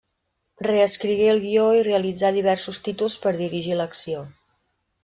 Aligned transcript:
Reescrigué 0.67 1.27
el 1.33 1.43
guió 1.43 1.67
i 1.81 1.85
realitzà 1.89 2.33
diversos 2.39 2.83
títols 2.89 3.21
per 3.27 3.39
dirigir 3.45 3.79
l'acció. 3.83 4.27